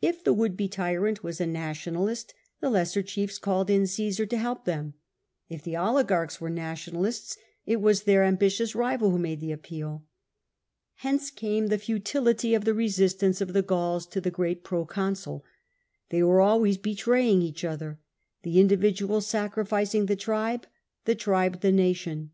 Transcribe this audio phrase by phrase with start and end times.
[0.00, 4.38] If the would be tyrant was a nationalist, the lesser chiefs called in Cmsar to
[4.38, 4.94] help them—
[5.48, 10.04] if the oligarchs were nationalists, it was their ambitious rival who made the appeal.
[10.98, 15.44] Hence came the futility of the resistance of the Gauls to the great proconsul.
[16.10, 17.98] They were always betraying each other,
[18.44, 20.68] the individual sacrificing the tribe,
[21.06, 22.30] the tribe the nation.